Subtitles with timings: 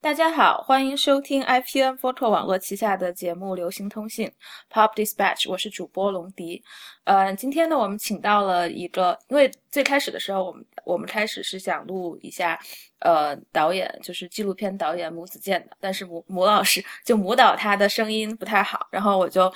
[0.00, 4.28] 大家好，欢迎收听 IPN Photo 网络旗下的节目《流行通信》
[4.72, 6.62] Pop Dispatch，我是主播龙迪。
[7.04, 12.56] 呃，今天呢，我们请到了一个，因为最开始的时候，我们我们开始是想录一下，
[13.00, 19.52] 呃，导演就是纪录片导演母子健的，但是母母老师就母导他的声音不太好，然后我就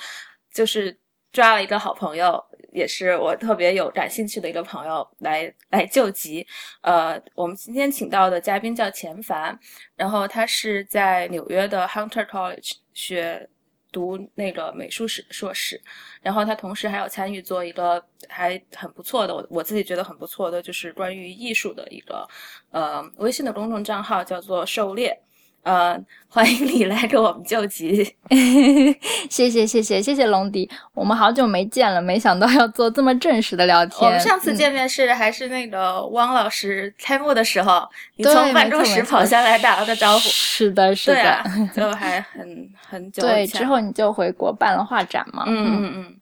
[0.51, 0.99] 就是
[1.31, 2.43] 抓了一个好朋友。
[2.71, 6.45] 也是我特别有感兴趣的一个朋友来来救急，
[6.81, 9.57] 呃，我们今天请到的嘉宾叫钱凡，
[9.95, 13.49] 然后他是在纽约的 Hunter College 学
[13.91, 15.79] 读那个美术史硕士，
[16.21, 22.27] 然后他同时还有参与做一个还很不错的，我我自己觉得很不错的，就是关于艺术的一个
[22.71, 25.17] 呃微信的公众账号，叫做狩猎。
[25.63, 25.95] 呃，
[26.27, 28.15] 欢迎你来给我们救急，
[29.29, 33.99] 谢谢谢谢谢谢龙迪，我们好久没见了，没想到要做这么正式的聊天。
[34.07, 40.19] 我们上次见面是还是那个汪老师开幕的时候，你从办公室跑下来打了个招呼。
[40.29, 41.43] 是的，是的，
[41.75, 43.21] 就还 很很久。
[43.21, 45.43] 对，之后你就回国办了画展嘛。
[45.45, 46.15] 嗯嗯嗯。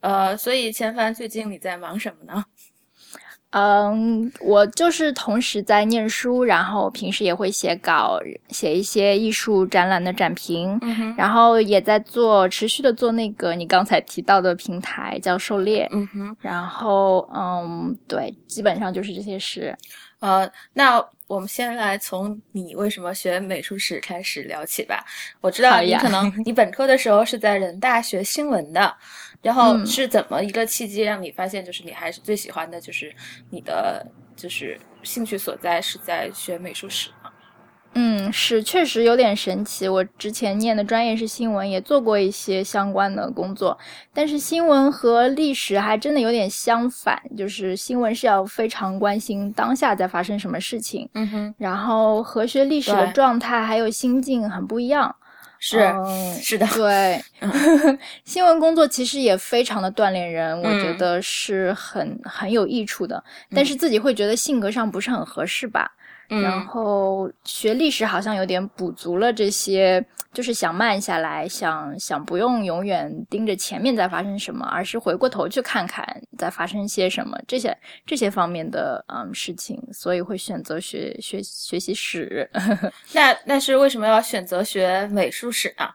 [0.00, 2.44] 呃，所以千帆最近你在忙什么呢？
[3.58, 10.78] 嗯，我就是同时在念书，然后平时也会写稿，写一些艺术展览的展评，
[11.16, 19.74] 然后也在做持续的做那个你刚才提到的平台叫狩猎，嗯哼，然后嗯，对，基本上就是这些事。
[20.20, 25.04] 呃，那我们先来从你为什么学美术史开始聊起吧。
[25.40, 28.96] 我知道你可能你本科的时候是在人大学新闻的。
[29.42, 33.14] 然后是怎么一个契机让你发现，就是你还是最喜欢的，就是
[33.50, 37.15] 你的就是兴趣所在是在学美术史呢？
[37.98, 39.88] 嗯，是确实有点神奇。
[39.88, 43.76] 我之前念的专业是新闻，也做过一些相关的工作，
[44.12, 55.16] 但是新闻和历史还真的有点相反，就是新闻是要非常关心当下在发生什么事情，嗯哼，然后和学历史的状态还有心境很不一样。
[55.58, 55.90] 是
[56.38, 57.18] 是的，对，
[58.26, 65.90] 新闻工作其实也非常的锻炼人，我觉得是很很有益处的，但是自己会觉得性格上不是很合适吧。
[66.28, 82.50] 然后学历史好像有点补足了这些，就是想慢下来，想想不用永远盯着前面在发生什么，而是回过头去看看在发生些什么这些这些方面的嗯事情，所以会选择学学学习史。
[83.12, 85.88] 那那是为什么要选择学美术史呢？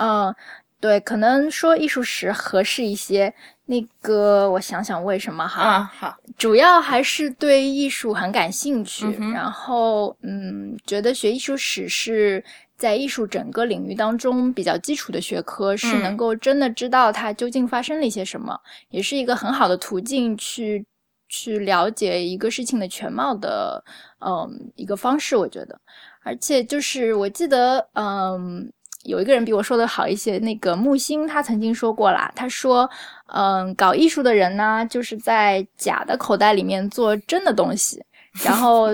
[0.00, 0.32] 嗯，
[0.80, 3.32] 对，可能说艺术史合适一些。
[3.70, 5.62] 那个，我想想为什么哈？
[5.62, 12.42] 啊，好，主要还是对艺术很感兴趣，然后嗯，觉得学艺术史是
[12.78, 20.86] 在艺术整个领域当中比较基础的学科，是能够真的知道它究竟发生了一些什么，也是一个很好的途径去
[21.28, 23.84] 去了解一个事情的全貌的，
[24.24, 25.78] 嗯，一个方式，我觉得，
[26.22, 28.72] 而且就是我记得，嗯。
[29.04, 32.88] 有一个人比我说的好一些，那个木星他曾经说过啦，他说，
[33.32, 38.02] 嗯，搞艺术的人呢，就是在假的口袋里面做真的东西，
[38.44, 38.88] 然后，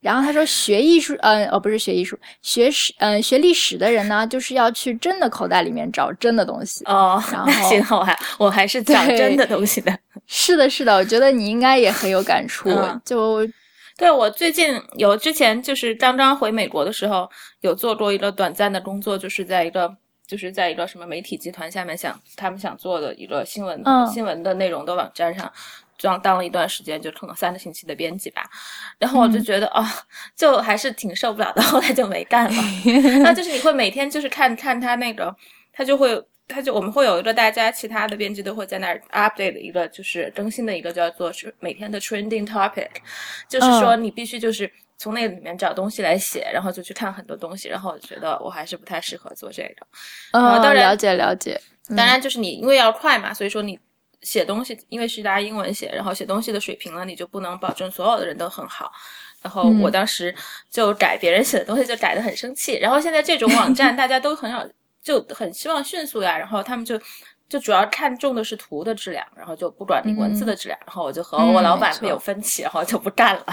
[0.00, 6.84] 然后他说学艺术，嗯，哦，不是学艺术，学史，嗯，学历史的人呢，就是要去真的口袋里面找真的东西。
[6.86, 9.96] 哦，然后幸好还我还是 讲真的东西的。
[10.26, 12.70] 是的，是的，我觉得你应该也很有感触，
[13.04, 13.46] 就。
[14.02, 17.30] 对我最近有之前就是刚刚回美国的时候，
[17.60, 19.96] 有做过一个短暂的工作，就是在一个
[20.26, 23.80] 就是在一个什么媒体集团下面想他们想做的一个新闻
[24.12, 25.48] 新闻的内容的网站上，
[26.00, 28.42] 当当了一段时间，就可能三个星期的编辑吧。
[28.98, 29.86] 然后我就觉得哦，
[30.34, 32.62] 就还是挺受不了的， 后来就没干了。
[33.22, 35.32] 那就是你会每天就是看看他那个，
[35.72, 36.20] 他就会。
[36.52, 42.90] 他就我们会有一个大家其他的编辑都会在那儿 update 的一个就是更新的一个叫做是每天的 trending topic，
[43.48, 49.86] 就是说你必须就是从那里面找东西来写，然后就去看很多东西，然后我觉得我还是不太适合做这个。
[50.32, 51.60] 嗯，当然了解了解。
[51.96, 53.78] 当然就是你因为要快嘛，所以说你
[54.20, 58.92] 写东西因为是大家英文写，然后写东西的水平呢，你就不能保证所有的人都很好。
[59.42, 60.32] 然后我当时
[60.70, 62.78] 就改别人写的东西，就改的很生气。
[62.78, 64.64] 然后现在这种网站 大家都很少。
[65.02, 67.00] 就很希望迅速呀，然后他们就
[67.48, 73.44] 就主要看重的是图的质量，然后就不管你文字的质量，然后我就和我老板会有分歧，然后就不干了。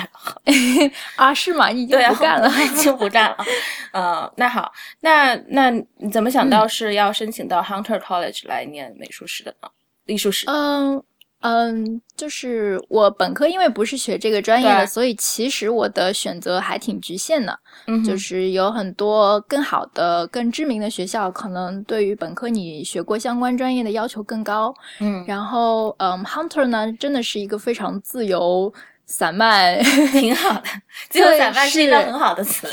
[1.17, 1.69] 啊，是吗？
[1.69, 3.37] 已经不干了，已经不干了。
[3.91, 9.69] 呃，那好，那那你怎么想到是要申请到 Hunter College 来念美术史的呢？
[10.05, 10.45] 艺术史？
[10.47, 11.03] 嗯。
[11.41, 17.57] 嗯，就是我本科因为不是学这个专业的，所以其实我的选择还挺局限的。
[17.87, 24.73] 嗯，就是有很多更好的、更知名的学校，可能对于本科你学过相关专业的要求更高。
[24.99, 28.73] 嗯，然后，嗯，Hunter 呢，真的是一个非常自由。
[29.11, 29.75] 散漫，
[30.13, 30.63] 挺好的。
[31.09, 32.67] 自由散漫是一个很好的词，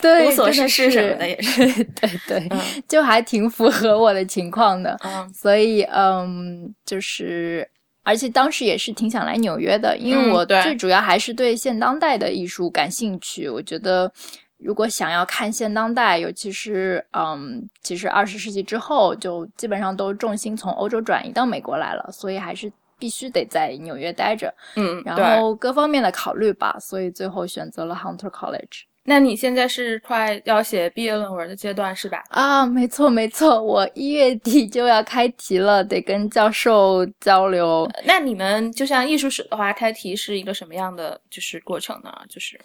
[0.00, 1.66] 对，无所事事什么的也是，
[2.00, 2.50] 对对，
[2.88, 4.98] 就还挺符合我的情况的。
[5.04, 7.68] 嗯，所以嗯，就是
[8.04, 13.48] 而且当时也是挺想来纽约的，因为我最主要还是对现当代的艺术感兴趣。
[13.48, 14.12] 我觉得
[14.58, 22.70] 如果想要看现当代，尤其是嗯，其实二十世纪之后，就基本上都重心从欧洲转移到美国来了，所以还是。
[22.96, 28.84] 必须得在纽约待着，嗯，然后各方面的考虑吧，所以最后选择了 Hunter College。
[29.06, 32.24] 那你现在是快要写毕业论文的阶段是吧？
[32.30, 37.86] 啊，没错没错，我一月底就要开题了，得跟教授交流。
[38.04, 42.10] 那你们就像艺术史的话，开题是一个什么样的就是过程呢？
[42.28, 42.58] 就是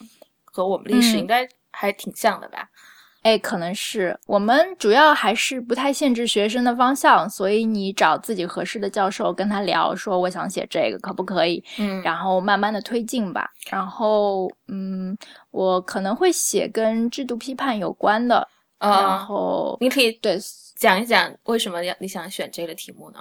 [0.46, 2.70] 和我们历史应该还挺像的吧？
[3.22, 11.64] 哎，可能是我们主要还是不太限制学生的方向，所以你找自己合适的教授跟他聊，说我想写这个，可不可以？
[11.78, 13.50] 嗯，然后慢慢的推进吧。
[13.70, 15.18] 然后，嗯，
[15.52, 18.48] 我可能会写跟制度批判有关的。
[18.80, 20.40] 然后你可以对
[20.78, 23.20] 讲一讲为什么要你想选这个题目呢？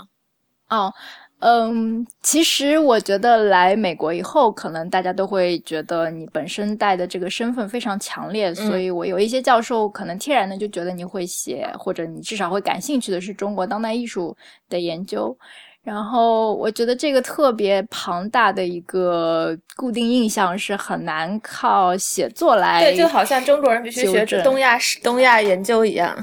[0.68, 0.94] 哦。
[1.40, 14.36] 嗯，其实我觉得来美国以后，可能大家都会觉得你本身带的这个身份非常强烈，所以我有一些教授可能天然的就觉得你会写，或者你至少会感兴趣的是中国当代艺术
[14.68, 15.36] 的研究。
[15.84, 26.14] 然后我觉得这个特别庞大的一个固定印象是很难靠写作来，对，就好像中国人必须学东亚史、东亚研究一样。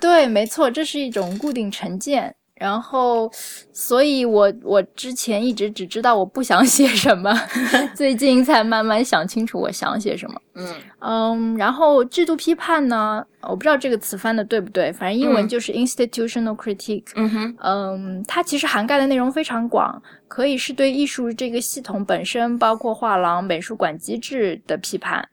[0.00, 2.34] 对，没错，这是一种固定成见。
[2.62, 3.28] 然后，
[3.72, 7.32] 所以我我之前一直只知道我不想写什么，
[7.96, 10.40] 最近才慢慢想清楚我想写什么。
[10.54, 17.08] 嗯嗯，然后制度批判呢，我不知道这个词翻的对不对，反正英文就是 institutional critique。
[17.16, 25.28] 嗯哼，嗯，它其实涵盖的内容非常广，可以是对艺术这个系统本身，包括画廊、美术馆机制的批判。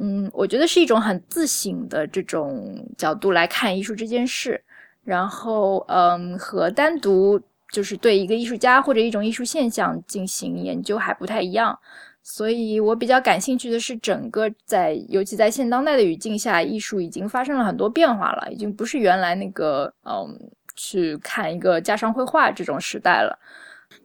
[0.00, 4.58] 嗯，我觉得是一种很自省的这种角度来看艺术这件事。
[5.04, 7.40] 然后，嗯，和单独
[7.72, 11.78] 就是对一个艺术家或者一种艺术现象进行研究还不太一样，
[12.22, 20.38] 所以我比较感兴趣的是整个在，尤其在现当代的语境下，艺术已经发生了很多变化了，已经不是原来那个，嗯，
[20.76, 23.38] 去看一个家常绘画这种时代了。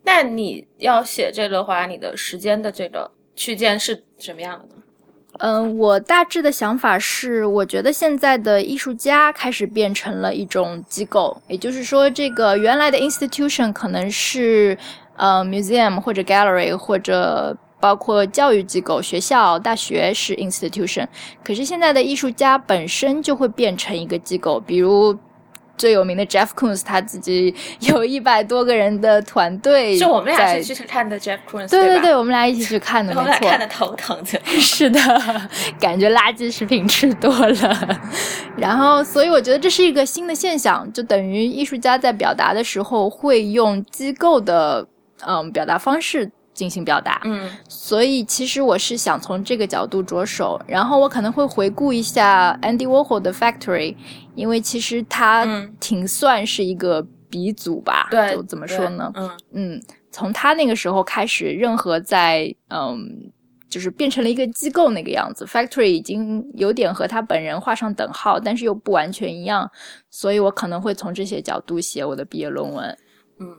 [0.03, 4.83] 那你要写这个话，你的时间的这个区间是什么样的呢？
[5.39, 14.77] 嗯，我大致的想法是，我觉得现在的艺术家开始变成了一种机构，也就是说，这个原来的 institution 可能是
[15.15, 21.07] 呃 museum 或者 gallery 或者包括教育机构、学校、大学是 institution，
[21.43, 25.17] 可是现在的艺术家本身就会变成一个机构，比如。
[25.77, 29.95] 最有名的 Jeff Koons，他自己有一百多个人的团队。
[29.97, 33.49] 是我们俩一起去看的 Jeff Koons，对对对，我们俩一起去看的， 没错。
[33.49, 34.39] 看的头疼的。
[34.59, 34.99] 是的，
[35.79, 37.99] 感觉垃圾食品吃多了。
[38.57, 44.85] 然后，所以我觉得这是一个新的现象，就等于艺术家在表达的时候会用机构的
[45.25, 46.31] 嗯表达方式。
[46.57, 53.95] 进行表达，嗯，所以其实我是想从这个角度着手，然后我可能会回顾一下 Andy Warhol 的 Factory，
[54.33, 55.45] 因为其实他
[55.79, 59.11] 挺算是一个鼻祖吧，对，就怎么说呢？
[59.15, 59.81] 嗯嗯，
[60.11, 63.31] 从他那个时候开始，任何在嗯，
[63.69, 69.69] 就是变成了一个机构那个样子，Factory 已经有点和他本人画上等号，但是又不完全一样，
[70.09, 72.97] 所以我可能会从这些角度写我的毕业论文。
[73.39, 73.55] 嗯，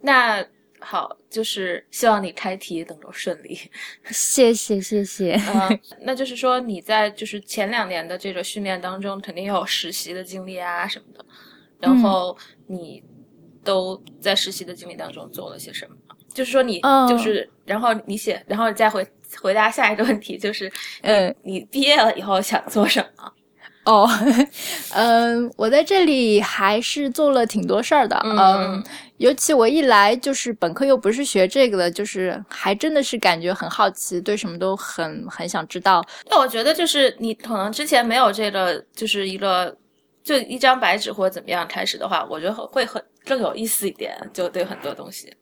[0.00, 0.42] 那。
[0.80, 3.58] 好，就是希望你开题能够顺利。
[4.10, 5.32] 谢谢，谢谢。
[5.48, 11.24] 嗯， 那就是说你在就是前两年的这个训练当中，肯定有实习的经历啊什么的。
[11.80, 13.02] 然后你
[13.62, 15.96] 都在实习的经历当中做了些什么？
[16.34, 19.06] 就是说你就是，然后你写，然后再回
[19.40, 20.70] 回答下一个问题，就是
[21.02, 23.32] 嗯，你毕业了以后想做什么？
[23.88, 24.06] 哦，
[24.92, 28.84] 嗯，我在这里还是做了挺多事儿的，嗯，
[29.16, 36.04] 尤其我一来就是本科又不是学这个的，就是还真的是感觉很好奇，对什么都很很想知道。
[36.28, 39.74] 那我觉得就是你可能之前没有这个，就是一个
[40.22, 45.32] 就一张白纸或者怎么样开始的话，我觉得会很更有意思一点，就对很多东西。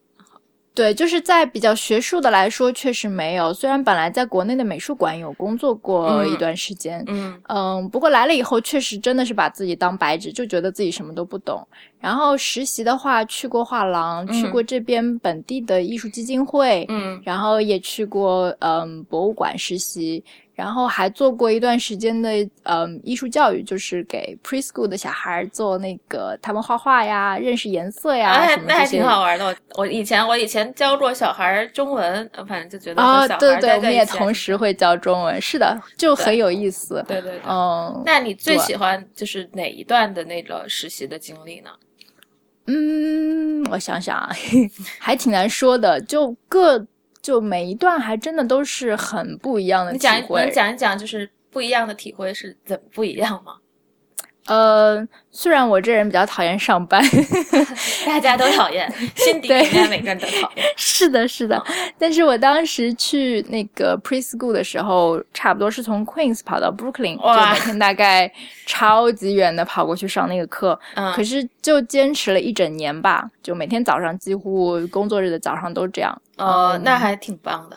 [0.77, 3.53] 对，就是在比较学术的来说，确实没有。
[3.55, 11.67] 虽然本来在国内的美术馆有工作过一段时间，嗯嗯，不过来了以后，确实真的是把自己当白纸，就觉得自己什么都不懂。
[11.99, 20.23] 然后实习的话，去过画廊，去过这边本地的艺术基金会，嗯，然后也去过嗯博物馆实习。
[20.57, 22.31] 然后还做过一段时间的
[22.63, 29.45] 嗯艺术教育，就是给 preschool 的小孩做那个他们画画呀、认识颜色呀什么那还挺好玩的。
[29.45, 37.05] 我我以前我以前教过小孩中文，反正就觉得啊，对对，我们也同时会教中文，是的，就很有意思。
[37.07, 38.03] 对对对，嗯。
[38.07, 41.69] 那你最喜欢就是哪一段的那个实习的经历呢？
[42.69, 44.31] 嗯，我想想啊，
[44.99, 46.85] 还挺难说的，就各
[47.27, 50.43] 就每一段还真的都是很不一样的体会。
[50.43, 53.57] 能讲一讲就是不一样的体会是怎么不一样吗？
[54.47, 57.03] 呃，虽然我这人比较讨厌上班，
[58.07, 60.65] 大家都讨厌，心底应该每个人都讨厌。
[60.77, 61.63] 是的，是的。
[61.99, 68.33] 但是我当时去那个 preschool 的时候，差不多是从 Queens 跑到 Brooklyn，就每天大概
[68.67, 70.79] 超级远的跑过去上那个课。
[70.95, 71.13] 嗯。
[71.13, 76.23] 可是就坚持了一整年吧，就每天早上几乎工作日的早上都这样。
[76.37, 77.77] 哦，那还挺棒的。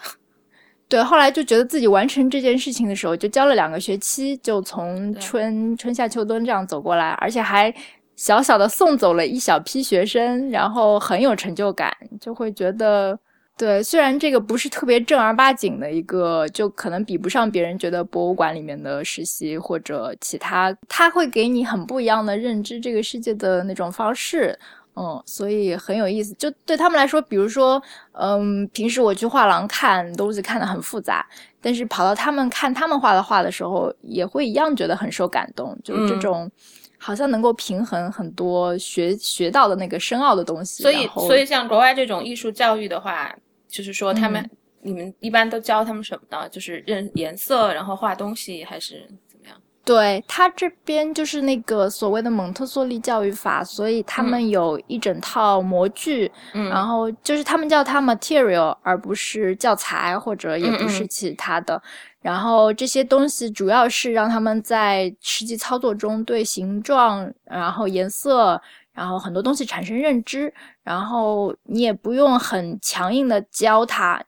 [0.90, 7.72] 对，后来就觉得自己完成这件事情的时候，就教了两个学期，就从春春夏秋冬这样走过来，而且还
[8.16, 13.18] 小小的送走了一小批学生，然后很有成就感，就会觉得，
[13.56, 24.58] 对，虽然这个不是特别正儿八经的一个，就可能比不上别人觉得博物馆里面的实习或者其他，他会给你很不一样的认知这个世界的那种方式。
[25.00, 26.34] 嗯，所以很有意思。
[26.34, 31.26] 就对他们来说，比如说，嗯，平时我去画廊看东西看的很复杂，
[31.62, 35.78] 但是跑到他们看他们画的画的时候，也会一样觉得很受感动。
[35.86, 36.52] 就是这种，
[36.98, 40.84] 好像能够平衡很多学学到的那个深奥的东西。
[40.84, 43.34] 所以，所以像国外这种艺术教育的话，
[43.70, 44.50] 就是说他们
[44.82, 46.50] 你们一般都教他们什么呢？
[46.50, 49.08] 就是认颜色，然后画东西，还是？
[49.90, 61.82] 对他这边就是那个所谓的蒙特梭利教育法，所以他们有一整套模具，嗯，然后就是他们叫它 material，而不是教材或者也不是其他的。
[62.22, 68.62] 然后这些东西主要是让他们在实际操作中对形状、然后颜色、
[68.94, 70.54] 然后很多东西产生认知。
[70.84, 74.24] 然后你也不用很强硬的教他，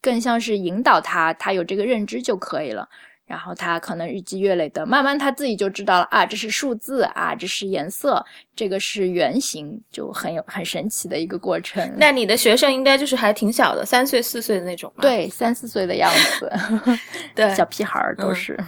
[0.00, 2.88] 更像是引导他，他有这个认知就可以了。
[3.24, 8.22] 然后他可能日积月累的，慢慢他自己就知道了啊，这是数字啊，这是颜色，
[8.54, 11.90] 这个是圆形，就很有很神奇的一个过程。
[11.96, 16.52] 那你的学生应该就是还挺小的，三岁四岁的那种对，三四岁的样子，
[17.34, 18.58] 对，小屁孩儿都是。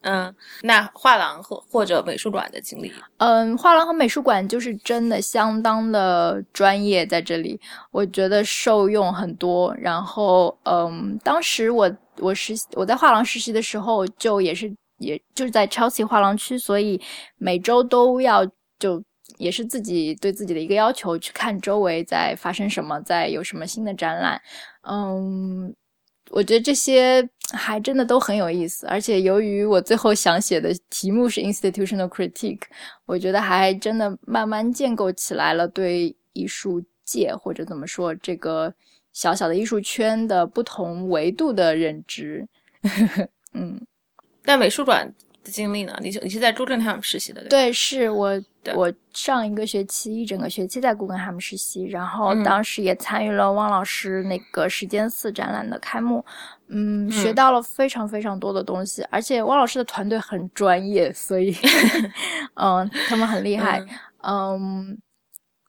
[0.00, 7.60] 嗯，那画廊或或者美术馆的经历，嗯，画廊和美术馆就是真的相当的专业，在这里
[7.92, 9.72] 我觉得受用很多。
[9.78, 11.88] 然后，嗯，当时我。
[12.18, 17.00] 我实习，我在画廊实习的时候，就也是，也就是在 Chelsea 画廊区，所以
[17.38, 18.44] 每周都要
[18.78, 19.02] 就
[19.38, 24.40] 也是自己对自己的一个要求，去看周围在发生什么，在有什么新的展览。
[24.82, 25.74] 嗯，
[26.30, 32.60] 我觉得这些还真的都很有意思，而且由于我最后想写的题目是 institutional critique，
[33.06, 38.74] 我觉得还真的慢慢建构起来了对艺术界或者怎么说这个。
[39.12, 42.46] 小小的艺术圈的不同维度的认知，
[43.52, 43.80] 嗯，
[44.44, 45.06] 但美术馆
[45.44, 45.94] 的经历呢？
[46.00, 47.44] 你你是在朱正他们实习的？
[47.44, 48.42] 对，是我
[48.74, 56.24] 我上一个学期一整个学期在古根他们实习，然后当时也参与了汪老师那个时间四展览的开幕，
[56.68, 61.54] 嗯，学到了非常非常多的东西，而且汪老师的团队很专业，所以，
[62.54, 63.84] 嗯，他们很厉害，
[64.22, 64.96] 嗯，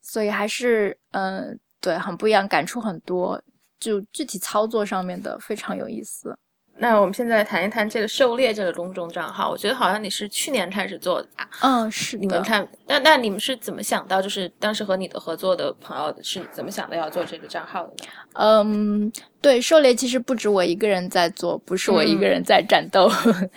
[0.02, 1.60] 所以还是嗯。
[1.84, 3.40] 对，很不一样，感触很多，
[3.78, 6.34] 就具体操作上面的非常有意思。
[6.78, 11.48] 那我们现在来谈一谈这个狩猎这个公众账号，我觉得好像你是去年开始做的吧？
[11.62, 12.18] 嗯，是。
[12.18, 18.12] 你们看，那那你们是怎么想到，就是当时和你的合作的朋友是怎么想的要做这个账号的呢？
[18.34, 23.08] 嗯，对，狩猎其实不止我一个人在做，不是我一个人在战斗。
[23.26, 23.50] 嗯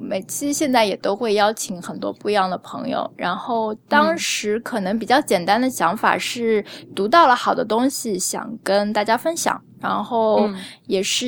[0.00, 6.64] 每期现在也都会邀请很多不一样的朋友，然后当时可能比较简单的想法是
[6.96, 10.48] 读到了好的东西，想跟大家分享，然后
[10.86, 11.26] 也是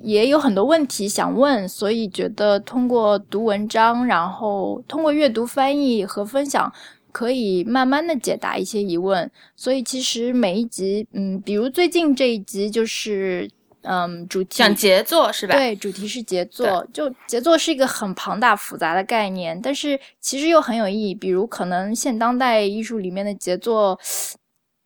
[0.00, 6.72] 也有很多问题想问，所以觉得通过读文章，然后通过阅读、翻译和分享，
[7.10, 9.28] 可以慢慢的解答一些疑问。
[9.56, 13.50] 所以其实每一集，嗯，比如最近这一集就是。
[13.82, 15.54] 嗯，主题讲杰作是吧？
[15.54, 16.86] 对，主题是杰作。
[16.92, 21.14] 就杰作是一个很庞大复杂的概念，但是其实又很有意义。
[21.14, 23.98] 比如，可能现当代艺术里面的杰作，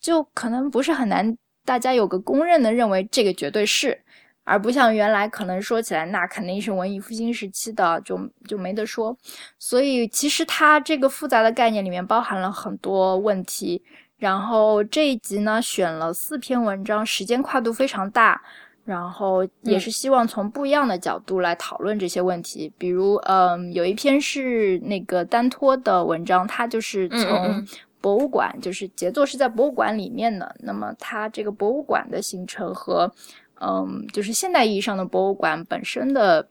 [0.00, 4.00] 就可能不是很难，大家有个公认的认为这个绝对是，
[4.44, 9.16] 而不像原来可能说起来那肯定是文艺复兴时期的，就就没得说。
[9.58, 13.82] 所以，其实它这个复杂的概念里面包含了很多问题。
[14.16, 18.40] 然后这一集呢，选了四篇文章，时间跨度非常大。
[18.85, 22.71] 然后也是希望从不一样的角度来讨论这些问题。
[22.76, 27.67] 比如，嗯，有一篇是那个丹托的文章，他就是从
[28.03, 30.55] 博物馆，就是杰作是在博物馆里面的。
[30.59, 33.11] 那么，它这个博物馆的形成和，
[33.59, 36.47] 嗯，就是现代意义上的博物馆本身的，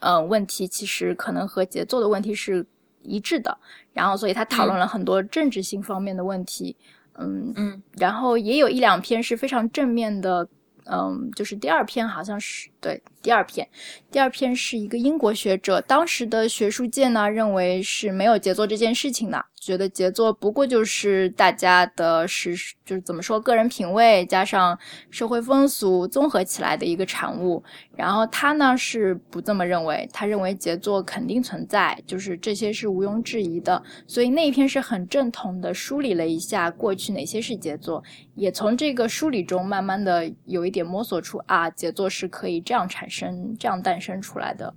[0.00, 2.66] 嗯，问题其实可能和杰作的问题是
[3.00, 3.56] 一致的。
[3.94, 6.76] 然后，所以他讨论了很多政治性方面的问题。
[7.16, 10.46] 嗯嗯，然后也有一两篇是非常正面的。
[10.84, 13.66] 嗯，就是第二篇好像是对第二篇，
[14.10, 19.46] 第二篇是一个英国学者，当时的学术界呢认为是没有杰作这件事情的。
[19.58, 22.54] 觉得杰作不过就是大家的是
[22.84, 24.78] 就是怎么说个人品味加上
[25.08, 27.64] 社会风俗综合起来的一个产物。
[27.96, 33.82] 然后他呢是不这么认为，他认为杰作肯定存在，就是这些是毋庸置疑的。
[34.06, 38.04] 所以那一篇是很正统的梳理了一下过去哪些是杰作，
[38.34, 43.13] 也从这个梳理中慢慢的有一点摸索出啊杰作是可以这样产生、
[43.58, 44.74] 这样诞生出来的。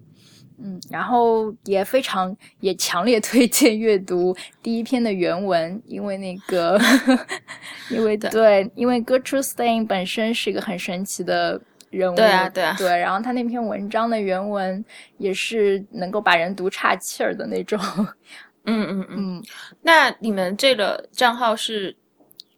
[0.60, 6.80] 嗯，然后也非常也强烈推荐阅读第一篇的原文，因为那个，
[7.92, 14.84] 因为对，因为 Gertrude Stein 本身是一个很神奇的人物，对啊，对啊，对，然后他那篇文章的原文
[15.20, 17.80] 也是能够把人读岔气儿的那种。
[18.66, 19.44] 嗯嗯嗯，
[19.84, 21.96] 那你们这个账号是？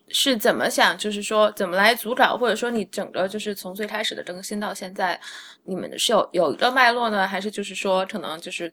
[0.09, 0.97] 是怎么想？
[0.97, 5.19] 就是说，怎么来组稿，或者说你整个就是从最开始的更新到现在，
[5.63, 8.71] 你们是有有一个脉络呢，还是就是说，可能就是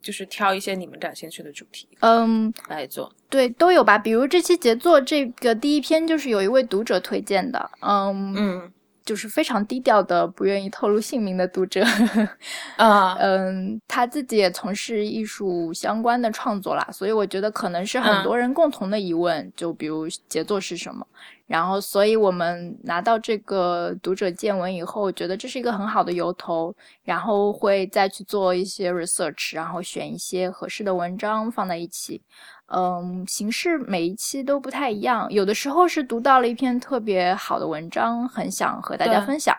[0.00, 3.12] 就是挑一些你们感兴趣的主题，嗯，来做？
[3.28, 3.98] 对，都有吧。
[3.98, 8.72] 比如这期杰作这个第一篇，就是有一位读者推荐的，嗯嗯。
[9.04, 11.84] 就是非常低调的，不愿意透露姓名的读者，
[12.76, 21.06] 啊，嗯，他自己也从事艺术相关的创作啦，所以我觉得可能是很多人共同的疑问，就比如杰作是什么，
[21.46, 32.22] 然后，所以我们拿到这个读者见闻以后，觉得这是一个很好的由头，然后会再去做一些 research，然后选一些合适的文章放在一起。
[32.66, 39.54] 嗯，形式每一期都不太一样，有的时候是读到了一篇特别好的文章，很想和大家分享。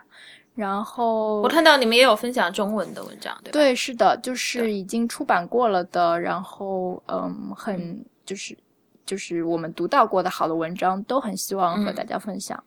[0.56, 6.20] 然后我看到你们也有分享中文的文章，对对，是的，就是已经出版过了的。
[6.20, 8.58] 然后嗯，很就是
[9.06, 12.64] 就是我们读到过的好的文章，都很希望和大家分享。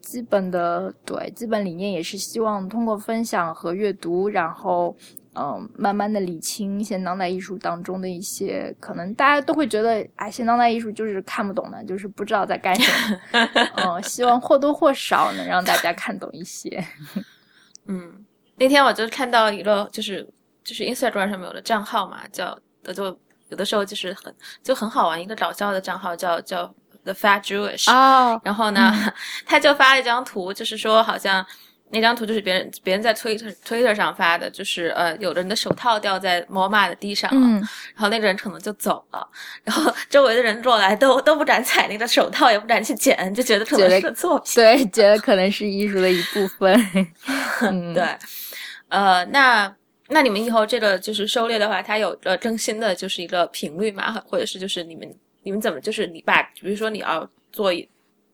[0.00, 4.96] 基本的对基本理念也是希望通过分享和阅读，然后。
[5.36, 13.48] 嗯，慢慢的理清现当代艺术当中的一些可能大家都会觉得，哎，现当代艺术就是看不懂的，就是不知道在干什么。
[13.76, 16.84] 嗯，希望或多或少能让大家看懂一些。
[17.86, 18.24] 嗯，
[18.56, 20.24] 那天我就看到一个，就是
[20.62, 22.58] 就是 Instagram 上面有的账号嘛，叫
[22.94, 23.04] 就
[23.48, 27.92] 有的时候就是很就很好玩，一个搞笑的账号叫叫 The Fat Jewish。
[27.92, 28.40] 哦。
[28.44, 28.92] 然后呢，
[29.44, 31.44] 他就发了一张图，就是说好像。
[31.90, 37.48] 那张图就是别人别人在 Twitter Twitter 上发的，就是呃，有的人的手套掉在 MoMA 的地上了，
[37.94, 39.28] 然后那个人可能就走了，
[39.62, 46.74] 然后周围的人过来都都不敢踩那个手套，也不敢去捡，就觉得可能是作品，对，觉得可能是艺术的一部分。
[47.94, 48.04] 对，
[48.88, 49.72] 呃，那
[50.08, 57.88] 那你们以后这个就是狩猎的话，它有呃更新的就是一个频率嘛，或者是就是你们你们怎么就是你把比如说你要做一。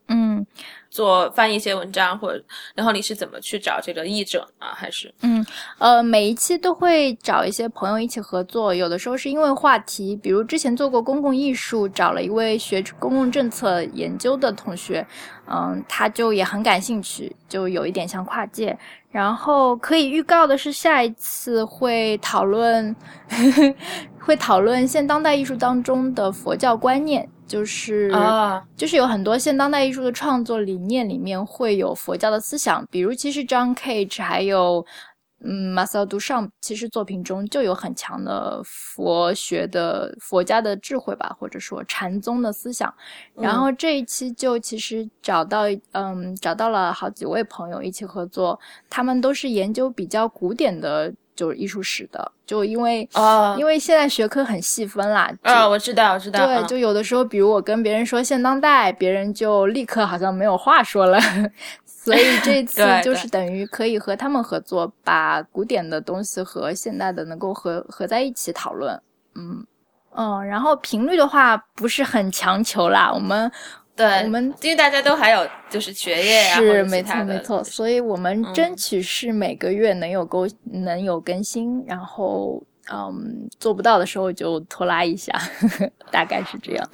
[0.07, 0.45] 嗯，
[0.89, 2.43] 做翻译一些文章，或者
[2.75, 4.73] 然后你是怎么去找这个译者啊？
[4.75, 5.45] 还是嗯
[5.77, 15.05] 呃，每一期都会找一些朋友一起合作，有的时候是因为话题，比如之前做过公共艺术，找了一位学公共政策研究的同学，
[15.47, 18.77] 嗯，他就也很感兴趣，就有一点像跨界。
[19.11, 22.95] 然后可以预告的是，下一次会讨论，
[24.19, 27.29] 会讨论现当代艺术当中的佛教观念。
[27.51, 34.85] 就是啊，就是有很多现当代艺术的创作理念里面会有佛教的思想，比如其实 John Cage 还有
[35.43, 42.93] 嗯 Marcel Duchamp，其实作品中就有很强的佛学的佛家的智慧吧，或者说禅宗的思想。
[43.35, 48.57] 然后这一期就其实找到嗯找到了好几位朋友一起合作，
[48.89, 51.13] 他们都是研究比较古典的。
[51.35, 55.31] 就是艺术史的，就因为啊，因为现在学科很细分啦。
[55.41, 56.45] 啊，我知道，我知道。
[56.45, 61.19] 对，就有的时候，比如我跟别人说现当代，别人就立刻好像没有话说了。
[61.85, 68.99] 所以这 次就是等于可以和他们合作，把古典的东西和现代的能够合合在一起讨论。
[69.35, 69.65] 嗯
[70.15, 73.51] 嗯，然后频率的话不是很强求啦，我们。
[74.01, 82.61] 对我们，因为大家都还有就是学业呀，是没错没错，所以我们争取是每个月能有更能有更新，然后
[82.91, 85.33] 嗯做不到的时候就拖拉一下，
[86.11, 86.89] 大概是这样。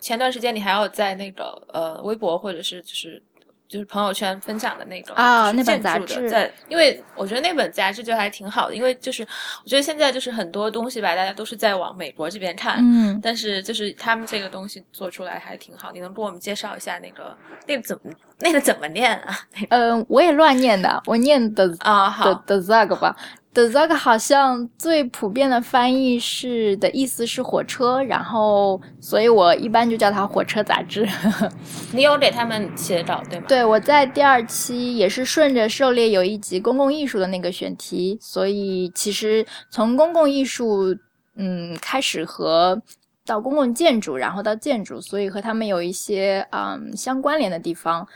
[0.00, 3.20] 前段时间你还要在那个呃微博或者是就是
[3.68, 9.22] 就是朋友圈分享的那种啊，那本杂志，在，因为我觉得那本杂志就还挺好的，因为就是
[9.62, 19.38] 我觉得现在就是很多东西吧，大家都是在往美国这边看，嗯，但是就是他们这个东西做出来还挺好，你能给我们介绍一下那个那个怎么那个怎么念啊？
[19.68, 23.14] 嗯，我也乱念的，我念的啊好的 zag 吧。
[23.58, 31.08] The Zug 好像最普遍的翻译是的意思是火车，然后所以我一般就叫它火车杂志。
[31.92, 33.46] 你有给他们写稿对吗？
[33.48, 40.96] 对，我在第二期也是顺着狩猎有一集公共艺术的那个选题，所以其实从公共艺术
[41.34, 42.80] 嗯开始和
[43.26, 48.06] 到公共建筑，然后到建筑，所以和他们有一些嗯相关联的地方。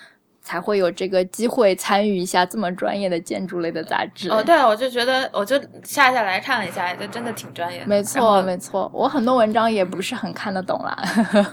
[0.42, 4.28] 才会有这个机会参与一下这么专业的建筑类的杂志。
[4.28, 7.84] 哦，对，我就觉得，我就下下来看了一下，就真的挺专业。
[7.86, 10.96] 没错，没错，我很多文章也不是很看得懂啦，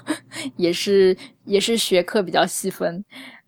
[0.57, 3.03] 也是也是学科比较细分。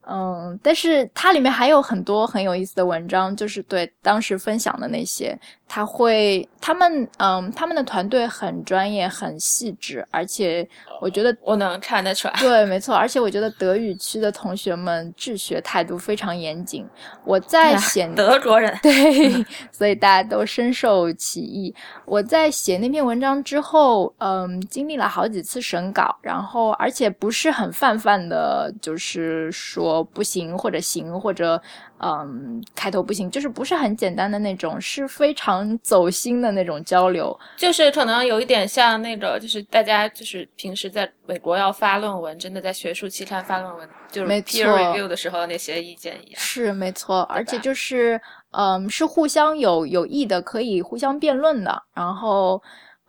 [0.08, 5.38] 嗯，但是它里面还有很多很有意思的文章，就是对当时分享的那些，
[5.68, 10.68] 他会他们嗯，他们的团队很专业、很细致，而且
[11.00, 12.34] 我觉得我能看得出来。
[12.40, 16.84] 对，没错，而且我觉得德语区的同学们治学态度非常严谨。
[17.24, 21.74] 我在写德国人，对， 所以大家都深受其益。
[22.06, 29.91] 我在写那篇文章之后，嗯，经历了好几次审稿，然后而且不是很泛泛的，就是说。
[30.04, 31.60] 不行，或者行，或者
[31.98, 52.62] 嗯，开头不行，就是不是很简单的那种，是非常走心的那种交流，就是可能有一点像那个，就是大家就是平时在美国要发论文，真的在学术期刊发论文，就是 peer review 的时候那些意见一样，是没错，而且就是嗯，是互相有有益的，可以互相辩论的，然后。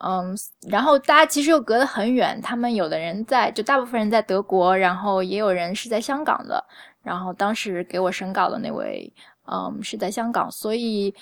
[0.04, 0.36] 嗯，
[0.68, 6.64] 然后大家其实又隔得很远，他们有的人在，就大部分人在德国，然后也有人是在香港的。
[7.02, 9.12] 然后当时给我审稿的那位，
[9.46, 11.14] 嗯，是在香港，所以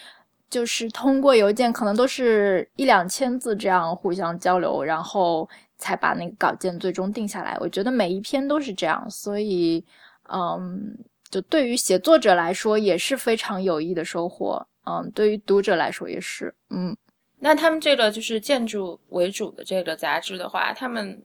[0.48, 7.56] 就是通过邮件，可能都是一两千字这样互相交流，然后才把那个稿件最终定下来。
[7.60, 9.84] 我觉得每一篇都是这样，所以，
[10.32, 10.96] 嗯，
[11.30, 16.96] 就对于写作者来说也是非常有益的收获，嗯，对于读者来说也是，嗯。
[17.42, 21.20] 那他们这个就是建筑为主的这个杂志的话，他们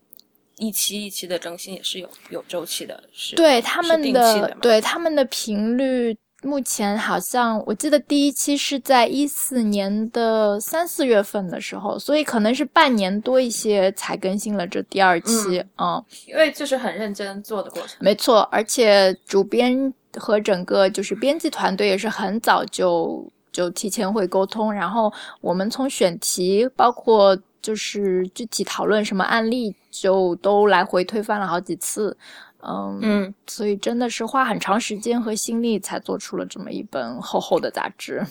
[0.57, 23.29] 一期一期的更新也是有有周期的，是对他们的对他们的频率，目前好像我记得第一期是在一四年的三四月份的时候，所以可能是半年多一些才更新了这第二期嗯，因为就是很认真做的过程，没错，而且主编和整个就是编辑团队也是很早就。
[23.55, 32.17] 就提前会沟通，然后我们从选题，包括就是具体讨论什么案例，就都来回推翻了好几次，
[32.59, 38.21] 嗯嗯，所以真的是花很长时间和心力才做出了这么一本厚厚的杂志。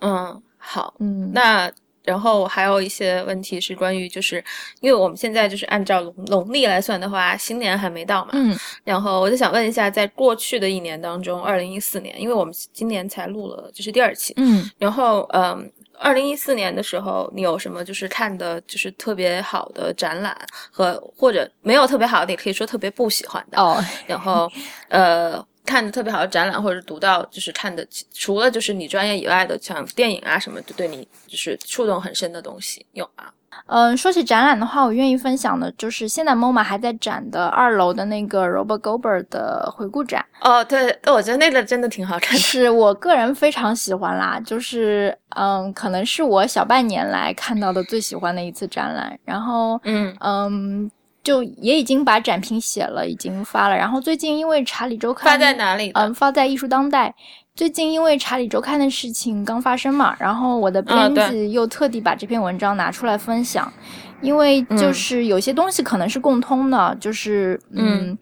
[0.00, 1.72] 嗯，好，嗯，那。
[2.04, 4.44] 然后还有一些问题是关于，就是
[4.80, 8.30] 因为我们现在就是按照农农历来算的话，新年还没到嘛。
[8.34, 8.56] 嗯。
[8.84, 14.34] 然后我就想问一下，在过去的一年当中，二零一四年，因为我们今年才录了，就是第二期。
[14.36, 14.70] 嗯。
[14.78, 20.36] 然后，嗯，二零一四年的时候，你有什么就是看的，就是特别好的展览
[20.70, 23.58] 和或者没有特别好的，也可以说特别不喜欢的。
[23.60, 23.82] 哦。
[24.06, 24.50] 然后，
[24.88, 25.44] 呃。
[25.64, 33.24] 看的特别好的展览，或者读到就是看的，除了就是你专业以外的，像电影啊什么，就对你就是触动很深的东西有吗？
[33.66, 40.26] 嗯，说起展览的话，我愿意分享的就是现在 MoMA 还在展的二楼的那个 Robert Goldberg 的回顾展。
[40.40, 44.40] 哦，对，我觉得那个真的挺好看的，是我个人非常喜欢啦。
[44.44, 49.16] 就是嗯，可能是我小半年来看到的最喜欢的一次展览。
[49.24, 50.90] 然后嗯嗯。
[51.24, 53.76] 就也已经把展评写了，已经发了。
[53.76, 55.90] 然后最近因为《查理周刊》发在哪里？
[55.94, 57.08] 嗯，发在《艺术当代》。
[57.56, 63.72] 最近因为《查理周刊》的事情刚发生嘛，然后我的编辑又特地把这篇文章拿出来分享，
[64.20, 68.18] 因为就是有些东西可能是共通的，就是嗯，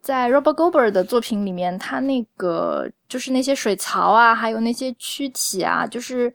[0.00, 6.32] 在 Robert Gober 的作品里面，他那个就是那些水槽啊，还有那些躯体啊，就是。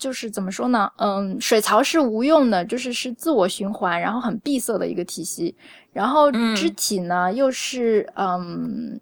[0.00, 0.90] 就是怎么说呢？
[0.96, 5.54] 嗯，水槽是无用的，就是是自我循环，然后很闭塞的一个体系。
[5.92, 8.98] 然后肢体呢，又是嗯，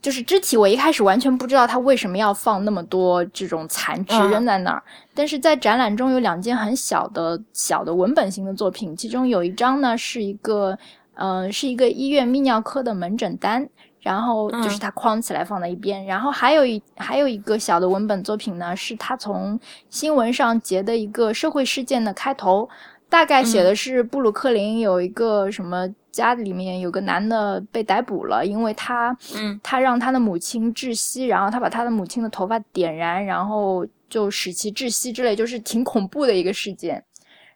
[0.00, 4.82] 就是肢体，我一开始完全不知道他为什么要放那么多这种残肢扔在那儿。
[5.12, 10.78] 但是在展览中有两件很小的小的文本型的作品，其中有一张呢是一个
[11.16, 13.68] 嗯，是一个医院泌尿科的门诊单。
[14.00, 19.58] 然后就是他框起来放在一边，然后还有一还有一个小的文本作品呢，是他从
[19.90, 22.68] 新闻上截的一个社会事件的开头，
[23.08, 37.04] 大概写的是布鲁克林有一个什么家里面有个男的被逮捕了，因为他，嗯，他让他的母亲窒息，然后他把他的母亲的头发点燃，然后就使其窒息之类，就是挺恐怖的一个事件。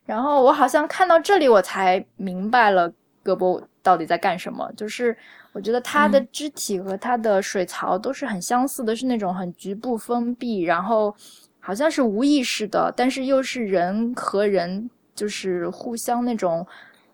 [0.05, 4.71] 然后我好像看到这里，我才明白了戈波到底在干什么。
[4.77, 5.17] 就是
[5.53, 11.15] 我觉得他的肢体和他的水槽都是很相似的，是那种很局部封闭，然后
[11.61, 16.67] 好像是无意识的，但是又是人和人就是互相那种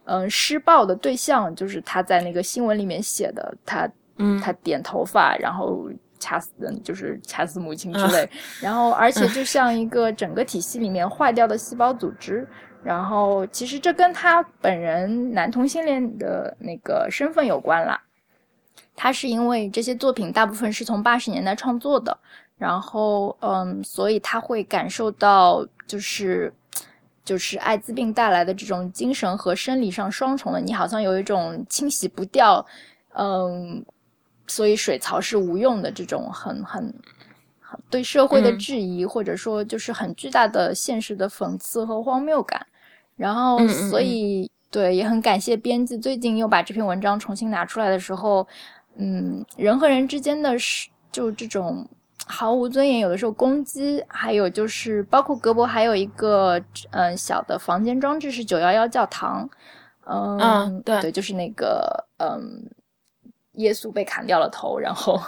[0.05, 1.55] 嗯施暴的对象。
[1.55, 8.31] 就是他在那个新闻里面写的，他嗯他点头发，然后掐死人，就是掐死母亲之类。
[8.63, 12.47] 然后而且就像一个整个体系里面坏掉的细胞组织。
[12.85, 18.01] 然后，其实这跟他本人男同性恋的那个身份有关啦。
[18.97, 22.17] 他是因为这些作品大部分是从八十年代创作的，
[22.57, 26.53] 然后，嗯，所以他会感受到就是
[27.25, 32.65] 就是艾滋病带来的这种精神和生理上双重的，你好像有一种清洗不掉，
[33.15, 33.85] 嗯，
[34.47, 36.95] 所以水槽是无用的这种很很。
[37.91, 42.67] 对社会的质疑，或者说就是很巨大的现实的讽刺和荒谬感，
[43.15, 48.47] 然后所以对也很感谢编辑最近又把这篇文章重新拿出来的时候，
[48.97, 51.89] 嗯，人和人之间的是就这种
[52.27, 59.49] 毫无尊严，有的时候攻击，还有就是包括格博还有一个嗯小的房间装置是九幺幺教堂，
[60.07, 62.71] 嗯对对，就是那个嗯
[63.53, 65.21] 耶稣被砍掉了头，然后。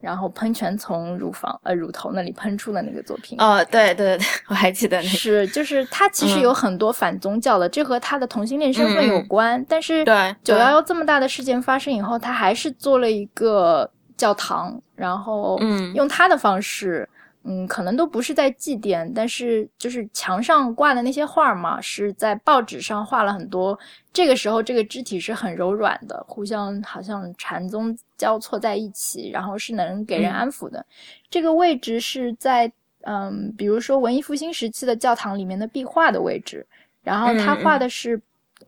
[0.00, 9.64] 然后喷泉从乳房呃乳头那里喷出的那个作品哦，对对对，我还记得那个是就是他其实有很多反宗教的，这和他的同性恋身份有关。
[9.68, 17.08] 但是对九幺幺这么大的事件发生以后，他还是做了一个教堂，然后嗯用他的方式。
[17.12, 17.19] 嗯，
[17.66, 23.78] 可能都不是在祭奠，但是就是墙上挂的那些画嘛，是在报纸上画了很多。
[24.12, 30.84] 这个时候，这个肢体是很柔软的，互相好像禅宗交错在一起，然后是能给人安抚的。
[31.30, 32.70] 这个位置是在
[33.02, 36.66] 嗯，比如说文艺复兴时期的教堂里面的壁画的位置，
[37.02, 38.20] 然后他画的是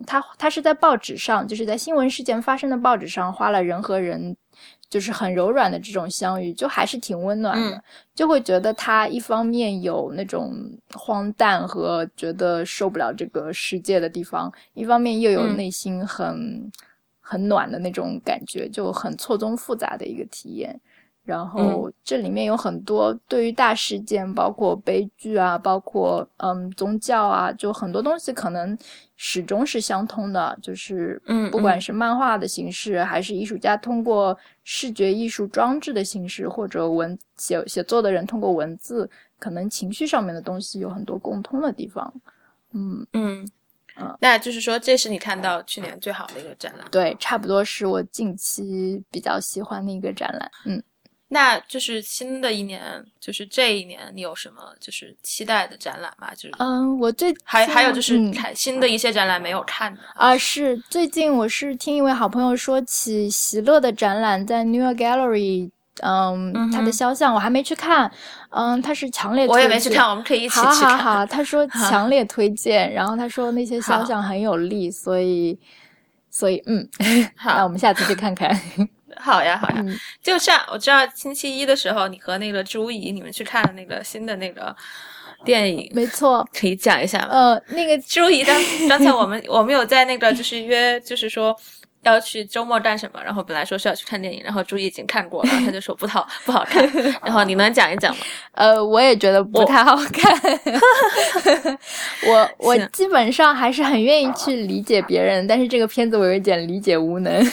[0.07, 4.37] 他他是在报纸上，就是在新闻事件发生的报纸上花了人和人。
[4.89, 7.83] 就是很柔软的这种相遇，就还是挺温暖的，
[8.15, 10.53] 就会觉得他一方面有那种
[10.93, 16.71] 荒诞和觉得受不了这个世界的地方，一方面又有内心很
[17.23, 20.79] 很暖的那种感觉，就很错综复杂的一个体验。
[21.25, 28.77] 然后这里面有很多对于大事件，包括悲剧啊，包括嗯宗教啊，就很多东西可能
[29.17, 30.59] 始终是相通的。
[30.61, 39.09] 就是嗯，不管是漫画的形式，还是艺术家通过视觉艺术装置的形式，或者文写写作的人通过文字，
[39.39, 42.13] 可能情绪上面的东西有很多共通的地方。
[42.73, 43.49] 嗯嗯
[43.97, 46.89] 嗯，那就是说，这是你看到去年最好的一个展览？
[46.91, 50.51] 对，差不多是我近期比较喜欢的一个展览。
[50.65, 50.83] 嗯。
[51.33, 52.83] 那就是新的一年，
[53.19, 56.29] 就是这一年，你有什么就是期待的展览吗？
[56.35, 65.71] 就是嗯，我最还还有就是看新的一些展览没有看的啊，是最近我是听一位好朋友说起席勒的展览在 New York Gallery，
[66.03, 68.13] 嗯，他的肖像我还没去看，
[68.51, 70.75] 嗯，他是强烈我也没去看，我们可以一起去看。
[70.77, 75.59] 好好好，他说 强烈推荐，然后他说那些肖像很有力，所以
[76.29, 76.87] 所以嗯，
[77.37, 78.55] 好，那我们下次去看看。
[79.17, 79.85] 好呀，好呀，
[80.23, 84.75] 就像我知道星期一的时候，你和那个朱怡，你们去看了那个新的那个
[85.45, 87.29] 电影，没错，可以讲一下吗？
[87.31, 91.57] 呃，那个朱怡刚刚才我们我们有在那个就是约，就是说。
[92.03, 93.21] 要去周末干什么？
[93.25, 96.85] 然后本来说是要去看电影，然后朱毅已经看过了，他就说不好不好看。
[97.25, 98.23] 然后你能讲一讲吗？
[98.53, 100.37] 呃，我也觉得不太好看。
[102.27, 107.45] 我我基本上还是很愿意去理解别人，但是这个片子我有点理解无能。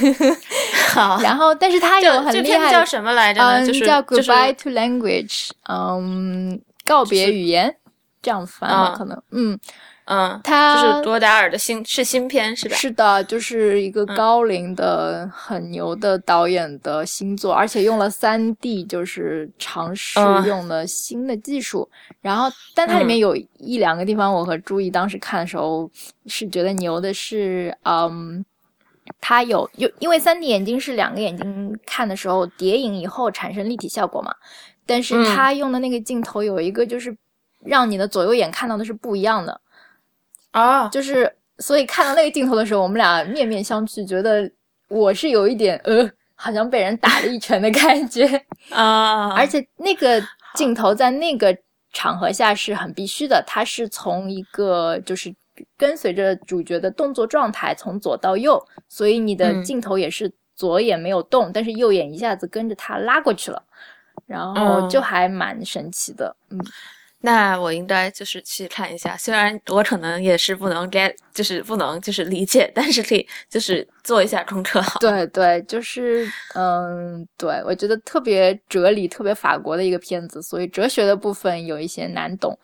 [0.89, 3.41] 好，然后但是他有很厉害，叫什么来着？
[3.41, 7.75] 嗯，叫 Goodbye to Language，嗯，告别语言，
[8.21, 9.59] 这样翻可能，嗯。
[10.11, 12.75] 嗯，他就是多达尔的新是新片是吧？
[12.75, 21.87] 是的，就是一个高龄的很牛的导演的新作，而且用了三 D，就是尝试用了新的技术。
[22.21, 25.87] 然后，但它里面有一两个地方，我和朱毅当时看的时候
[26.25, 28.43] 是觉得牛的，是嗯，
[29.21, 34.33] 它有有因为三 D 眼睛是两个眼睛看的时候叠影以后产生立体效果嘛，
[34.87, 37.15] 但是他用的那个镜头有一个就是
[37.63, 39.61] 让你的左右眼看到的是不一样的。
[40.51, 44.49] 啊，就是所以看到那个镜头的时候，我们俩面面相觑，觉得
[44.87, 48.25] 我是有一点呃，好像被人打了一拳的感觉
[48.71, 49.33] 啊。
[49.35, 50.21] 而且那个
[50.55, 51.55] 镜头在那个
[51.93, 55.33] 场合下是很必须的，它是从一个就是
[55.77, 63.61] 跟随着主角的动作状态从左到右，所以你的镜头也是左眼没有动，但是右眼一下子跟着他拉过去了，
[64.25, 66.59] 然后就还蛮神奇的，嗯。
[67.21, 74.81] 那我应该就是去看一下，虽然我可能也是不能 get，就是不能就是理解，但是可以就是做一下功课。
[75.01, 82.57] 对 对，就是嗯，对我觉得特别哲理、特别法国的一个片子，所以哲学的部分有一些难懂，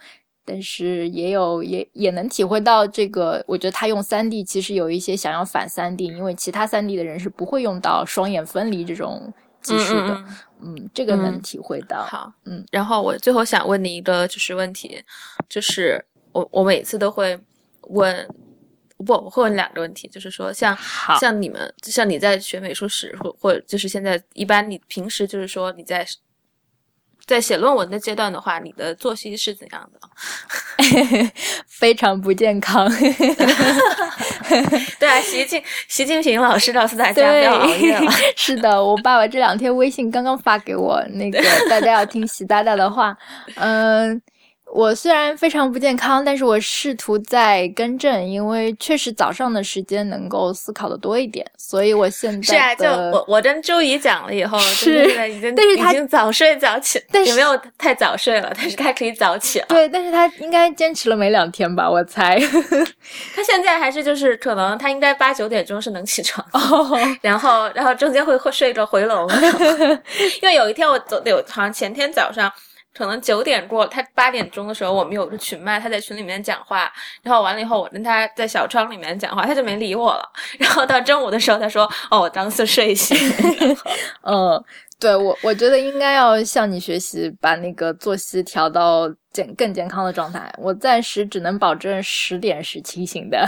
[0.45, 3.43] 但是也有也也能体会到这个。
[3.47, 9.33] 我觉得他用三 D 其实有一些想要反三 D，因为其他三 D 的人是不会用到双眼分离这种。
[9.65, 10.23] 技术的，
[10.61, 12.03] 嗯，这个能体会到。
[12.05, 15.03] 好，嗯，然后我最后想问你一个就是问题，
[15.49, 17.37] 就是我我每次都会
[17.89, 18.27] 问，
[18.97, 20.77] 不，我会问两个问题，就是说像
[21.19, 26.05] 像你们，像你在学美术史或或者就是现在一般你平时就是说你在。
[27.25, 29.99] 在写论文的阶段的话，你的作息是怎样的？
[31.67, 32.87] 非常不健康。
[34.99, 38.11] 对啊，习近习近平老师告诉大家不要熬夜了。
[38.37, 43.17] 是的，我爸爸这两天微信刚刚发给我，那个大家要听习大大的话。
[43.55, 44.21] 嗯。
[44.75, 59.65] 我虽然非常不健康，但是我试图在更正，因为确实早上的时间能够思考的多一点，所以我现在是啊，就我我跟周怡讲了以后，是已经，但是他已经早睡早起，也没有太早睡了，但是他可以早起了。
[59.69, 62.37] 对，但是他应该坚持了没两天吧，我猜。
[63.33, 66.45] 他现在还是就是可能他应该八九点钟是能起床，
[67.21, 69.25] 然后然后中间会会睡个回笼，
[70.43, 72.51] 因为有一天我走有好像前天早上。
[72.95, 76.89] 可能九点过，他八点钟的时候，我们有个群麦，他在群里面讲话，
[77.21, 80.23] 然后完了以后，我跟他在小窗里面讲话，他就没理我了。
[80.57, 83.17] 然后到中午的时候，他说：“哦，我刚是睡醒。
[84.23, 84.63] ”嗯，
[84.97, 90.49] 对我，我觉得应该要向你学习，把那个作息调到健更健康的状态。
[90.57, 93.45] 我暂时只能保证十点是清醒的，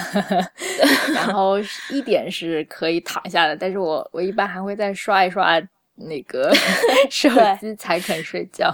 [1.16, 1.58] 然后
[1.90, 5.58] 一点是可以躺下的，但是我我一般还会再刷一刷。
[5.98, 6.54] 那个
[7.10, 7.30] 手
[7.60, 8.74] 机才肯睡觉，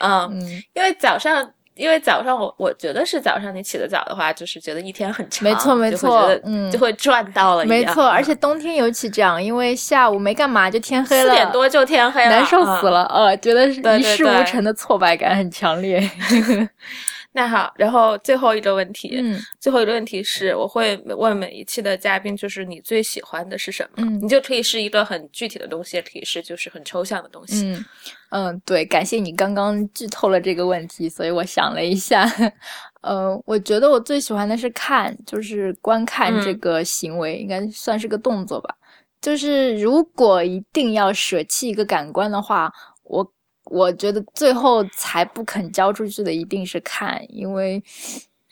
[0.00, 0.30] 嗯，
[0.74, 15.98] 因为早上，因为早上我我觉得是早上你起得早的话，就是觉得一天很长，没错没错，嗯，就会赚到了，没错，而且冬天尤其这样，因为下午没干嘛就天黑了，四点多就天黑了，难受死了，呃，觉得一事无成的挫败感很强烈。
[17.36, 24.04] 那好，然后最后一个问题，嗯，最后一个问题是，我会问每一期的嘉宾，就是你最喜欢的是什么？
[24.04, 27.66] 嗯，你就可以是一个很具体的东西，也可以是就是很抽象的东西。
[27.66, 27.84] 嗯
[28.30, 32.24] 嗯，对，感谢你刚刚剧透了这个问题，所以我想了一下，
[33.02, 38.72] 呃，我觉得我最喜欢的是看，就是观看这个行为，应该算是个动作吧。
[39.20, 43.33] 就是如果一定要舍弃一个感官的话，我。
[43.64, 47.82] 我觉得最后才不肯交出去的一定是看，因为，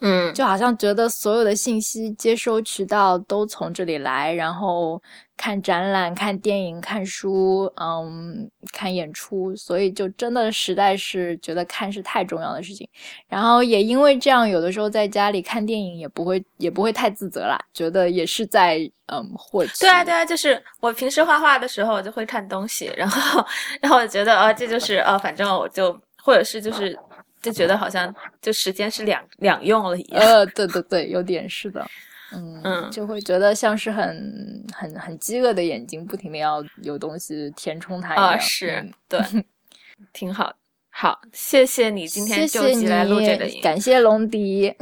[0.03, 5.01] 嗯，就好像觉得所有的信息接收渠道都从这里来，然后。
[5.35, 12.89] 看展览、看电影、看书，嗯，看演出，所以就真的实在是觉得看是太重要的事情。
[13.27, 19.73] 然后也因为这样，有的时候在家里看电影也不会也不会太自责啦，觉得也是在嗯获取。
[19.81, 23.45] 对啊，对啊，就是我平时画画的时候，我就会看东西，然后
[23.83, 26.97] 然后我觉得啊，这就是啊，反正我就或者是就是
[27.43, 30.23] 就觉得好像就时间是两两用了一样。
[30.23, 31.85] 呃，对对对，有点是的。
[32.35, 38.29] 嗯，就会觉得像是很很很饥饿的眼睛，不停的要有东西填充它一样。
[38.29, 39.21] 啊，是对，
[40.15, 40.51] 挺好。
[40.89, 44.75] 好，谢谢你今天就急来录这个音，感谢龙迪。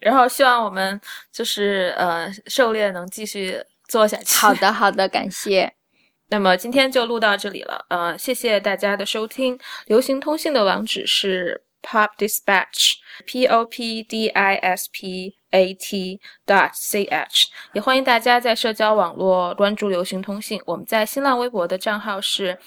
[0.00, 1.00] 然后希望我们
[1.30, 4.36] 就是呃狩猎能继续做下去。
[4.36, 5.72] 好的，好的，感谢。
[6.30, 9.56] 那么今天就录到这里了，呃，谢谢大家的收听。
[9.86, 15.42] 流行通信的网址是 Pop Dispatch，P O P D I S P。
[15.52, 20.60] a t dot c h 也欢迎大家在社交网络关注流行通信。
[20.66, 22.58] 我们在新浪微博的账号是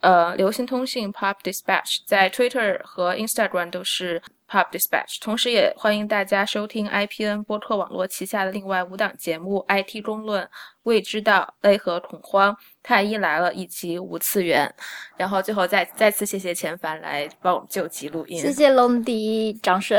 [0.00, 5.20] 呃流行通信 pop dispatch，在 Twitter 和 Instagram 都是 pop dispatch。
[5.20, 10.48] 同时也欢迎大家收听 IPN 播客网络旗下的另外五档节目：IT 公论、
[10.84, 14.72] 未知道、为何恐慌、太医来了以及无次元。
[15.16, 19.98] 然后最后再再次谢谢钱凡来帮我们救急录音，谢谢龙迪，掌声。